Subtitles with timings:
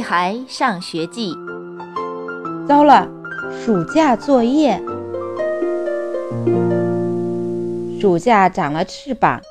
[0.00, 1.34] 屁孩上学记》。
[2.66, 3.06] 糟了，
[3.62, 4.80] 暑假作业。
[8.00, 9.42] 暑假长了翅膀，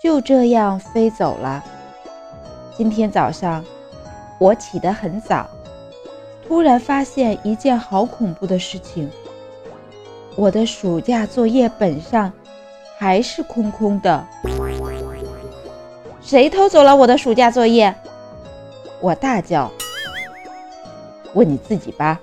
[0.00, 1.64] 就这样飞走了。
[2.78, 3.64] 今天早上，
[4.38, 5.50] 我起得很早，
[6.46, 9.10] 突然发现一件好恐怖的事情：
[10.36, 12.32] 我的暑假作业本上
[13.00, 14.24] 还是空空的。
[16.20, 17.92] 谁偷走了我的暑假作业？
[19.02, 19.68] 我大叫。
[21.34, 22.20] 问你自己吧，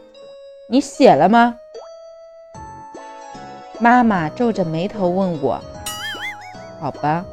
[0.68, 1.58] 你写了吗？
[3.80, 5.60] 妈妈皱着眉头问我
[6.80, 7.26] ：“好吧，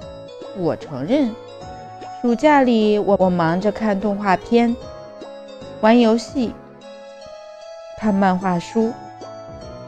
[0.59, 1.33] 我承认，
[2.21, 4.75] 暑假里我我忙着看动画片、
[5.81, 6.53] 玩游戏、
[7.99, 8.93] 看漫画书，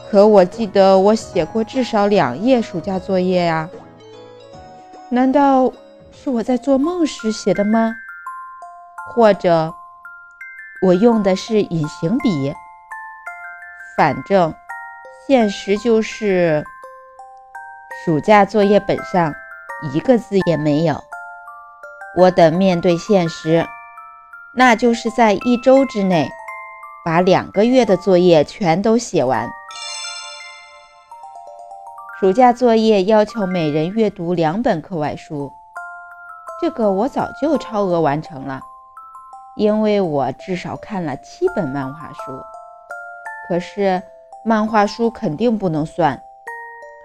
[0.08, 3.68] 可我记得我写过至少两页暑假作业呀。
[5.08, 5.72] 难道？”
[6.20, 7.94] 是我在做梦时写的吗？
[9.10, 9.74] 或者
[10.82, 12.54] 我用的是隐形笔？
[13.96, 14.54] 反正
[15.26, 16.64] 现实就是
[18.04, 19.34] 暑假作业本上
[19.92, 21.02] 一个字也没有。
[22.16, 23.66] 我得面对现实，
[24.54, 26.28] 那就是在一周之内
[27.04, 29.48] 把两个月的作业全都写完。
[32.20, 35.52] 暑假作业要求每人阅读两本课外书。
[36.60, 38.60] 这个我早就超额完成了，
[39.58, 42.40] 因为我至少看了七本漫画书。
[43.48, 44.00] 可是
[44.44, 46.16] 漫画书肯定不能算，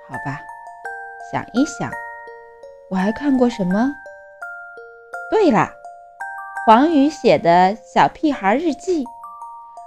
[0.08, 0.40] 好吧？
[1.32, 1.90] 想一想，
[2.92, 3.92] 我还看过什么？
[5.32, 5.72] 对了，
[6.68, 9.04] 黄宇写的小屁孩日记，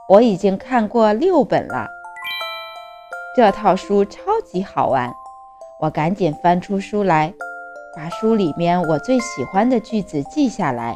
[0.09, 1.89] 我已经看过六本了。
[3.37, 5.15] 这套书超级好玩，
[5.79, 7.33] 我赶紧翻出书来。
[7.95, 10.95] 把书里面我最喜欢的句子记下来。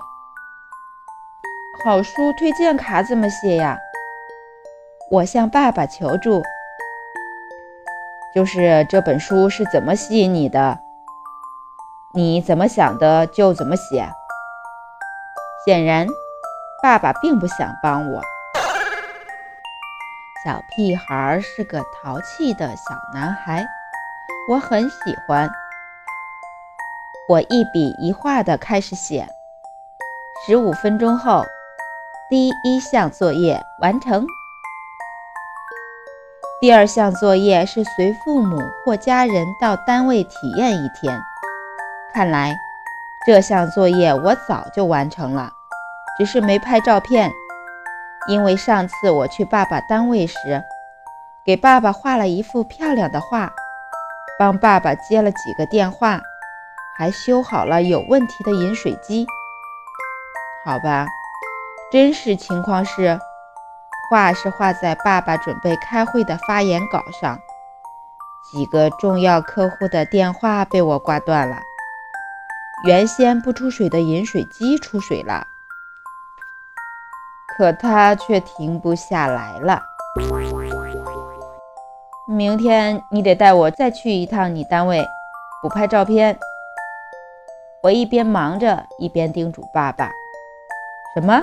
[1.83, 3.79] 好书推荐卡怎么写呀？
[5.11, 6.43] 我向爸爸求助。
[8.35, 10.79] 就是这本书是怎么吸引你的？
[12.13, 14.07] 你怎么想的就怎么写。
[15.65, 16.07] 显然，
[16.83, 18.21] 爸爸并不想帮我。
[20.45, 23.65] 小屁孩是个淘气的小男孩，
[24.51, 25.51] 我很喜欢。
[27.27, 29.27] 我一笔一画的开始写。
[30.47, 31.45] 十五分钟后，
[32.31, 34.25] 第一项作业完成。
[36.61, 41.21] 第二项作业是随父母或家人到单位体验一天。
[42.15, 42.57] 看来
[43.27, 45.51] 这项作业我早就完成了，
[46.17, 47.33] 只是没拍照片，
[48.29, 50.63] 因为上次我去爸爸单位时，
[51.45, 53.51] 给爸爸画了一幅漂亮的画，
[54.39, 56.21] 帮爸爸接了几个电话。
[56.97, 59.27] 还修好了有问题的饮水机，
[60.65, 61.07] 好吧。
[61.91, 63.19] 真实情况是，
[64.09, 67.37] 画是画在爸爸准备开会的发言稿上。
[68.53, 71.57] 几个重要客户的电话被我挂断了，
[72.87, 75.45] 原先不出水的饮水机出水了，
[77.57, 79.83] 可它却停不下来了。
[82.29, 85.05] 明天你得带我再去一趟你单位，
[85.61, 86.39] 补拍照片。
[87.83, 90.11] 我一边忙着，一边叮嘱爸爸
[91.15, 91.41] ：“什么？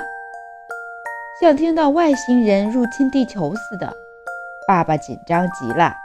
[1.40, 3.94] 像听到外星人入侵地球似的。”
[4.68, 5.96] 爸爸紧张极了，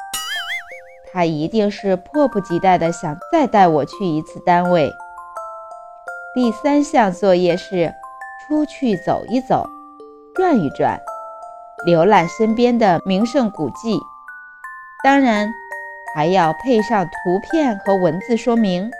[1.13, 4.93] 他一定是迫不及待地想再带我去一次单位。
[6.35, 7.93] 第三项作业是
[8.47, 9.69] 出去走一走，
[10.35, 11.01] 转一转，
[11.87, 13.99] 浏览身边的名胜古迹，
[15.03, 15.51] 当然
[16.15, 18.91] 还要配上图片和文字说明。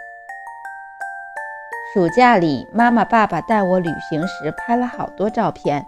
[1.93, 5.87] 暑假里，妈妈、爸爸带我旅行时拍了好多照片，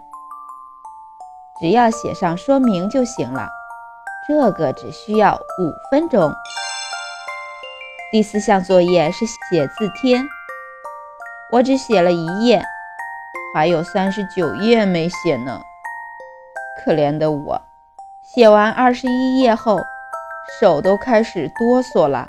[1.60, 3.48] 只要写上说明就行了。
[4.28, 6.32] 这个只需要五分钟。
[8.12, 10.20] 第四项作业是写字帖，
[11.52, 12.62] 我只写了一页，
[13.54, 15.60] 还有三十九页没写呢。
[16.84, 17.62] 可怜的我，
[18.34, 19.80] 写完二十一页后，
[20.60, 22.26] 手都开始哆嗦了。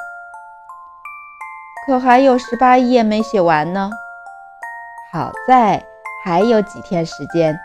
[1.85, 3.89] 可还有十八页没写完呢。
[5.11, 5.83] 好在
[6.23, 7.57] 还有几天时间，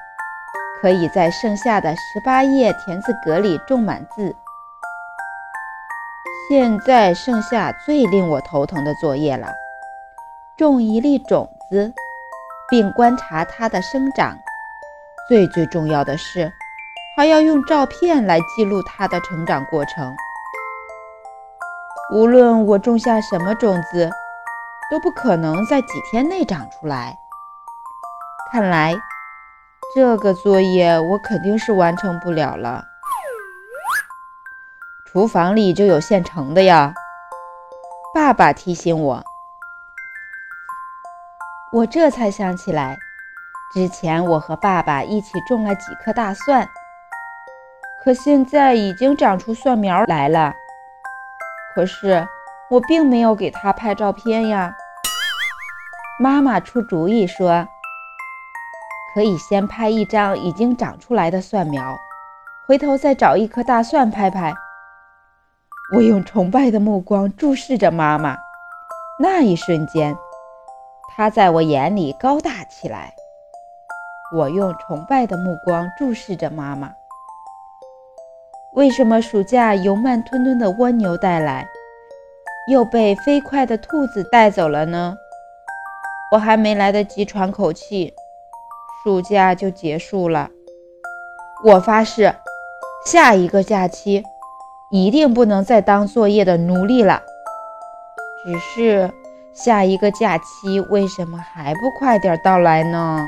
[0.82, 4.34] 可以在剩下的十八页田字格里种满字。
[6.48, 9.46] 现在剩下最令我头疼的作业了：
[10.56, 11.94] 种一粒种子，
[12.68, 14.36] 并观察它的生长。
[15.28, 16.52] 最最重要的是，
[17.16, 20.12] 还要用照片来记录它的成长过程。
[22.12, 24.10] 无论我种下什么种子，
[24.90, 27.16] 都不可能在几天内长出来。
[28.50, 28.94] 看来
[29.94, 32.86] 这个作业我肯定是完成不了了。
[35.04, 36.94] 厨房里就有现成的呀。
[38.14, 39.22] 爸爸提醒我，
[41.72, 42.96] 我这才想起来，
[43.74, 46.66] 之前我和爸爸一起种了几颗大蒜，
[48.02, 50.54] 可现在已经长出蒜苗来了。
[51.74, 52.26] 可是
[52.70, 54.74] 我并没有给他拍照片呀。
[56.18, 57.66] 妈妈出主意说，
[59.14, 61.96] 可以先拍一张已经长出来的蒜苗，
[62.66, 64.54] 回头再找一颗大蒜拍拍。
[65.94, 68.38] 我用崇拜的目光注视着妈妈，
[69.18, 70.16] 那一瞬间，
[71.14, 73.12] 她在我眼里高大起来。
[74.34, 76.90] 我用崇拜的目光注视着妈妈。
[78.74, 81.68] 为什么暑假由慢吞吞的蜗牛带来，
[82.70, 85.14] 又被飞快的兔子带走了呢？
[86.32, 88.14] 我还没来得及喘口气，
[89.02, 90.50] 暑假就结束了。
[91.64, 92.34] 我发誓，
[93.06, 94.24] 下一个假期。
[94.94, 97.22] 一定不能再当作业的奴隶了。
[98.44, 99.10] 只是
[99.54, 103.26] 下一个假期为什么还不快点到来呢？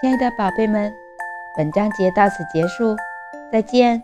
[0.00, 0.92] 亲爱的宝贝们，
[1.56, 2.96] 本章节到此结束，
[3.52, 4.02] 再见。